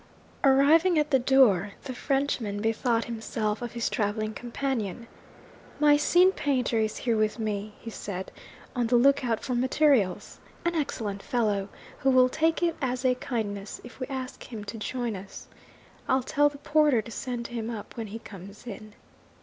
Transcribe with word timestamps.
Arriving 0.43 0.97
at 0.97 1.11
the 1.11 1.19
door, 1.19 1.73
the 1.83 1.93
Frenchman 1.93 2.59
bethought 2.59 3.05
himself 3.05 3.61
of 3.61 3.73
his 3.73 3.87
travelling 3.87 4.33
companion. 4.33 5.05
'My 5.79 5.95
scene 5.95 6.31
painter 6.31 6.79
is 6.79 6.97
here 6.97 7.15
with 7.15 7.37
me,' 7.37 7.75
he 7.79 7.91
said, 7.91 8.31
'on 8.75 8.87
the 8.87 8.95
look 8.95 9.23
out 9.23 9.41
for 9.43 9.53
materials. 9.53 10.39
An 10.65 10.73
excellent 10.73 11.21
fellow, 11.21 11.69
who 11.99 12.09
will 12.09 12.29
take 12.29 12.63
it 12.63 12.75
as 12.81 13.05
a 13.05 13.13
kindness 13.13 13.79
if 13.83 13.99
we 13.99 14.07
ask 14.07 14.41
him 14.45 14.63
to 14.63 14.79
join 14.79 15.15
us. 15.15 15.47
I'll 16.07 16.23
tell 16.23 16.49
the 16.49 16.57
porter 16.57 17.03
to 17.03 17.11
send 17.11 17.49
him 17.49 17.69
up 17.69 17.95
when 17.95 18.07
he 18.07 18.17
comes 18.17 18.65
in.' 18.65 18.93